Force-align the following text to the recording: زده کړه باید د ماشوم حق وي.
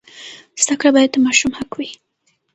زده 0.63 0.75
کړه 0.79 0.89
باید 0.95 1.11
د 1.13 1.17
ماشوم 1.25 1.51
حق 1.59 1.71
وي. 1.77 1.89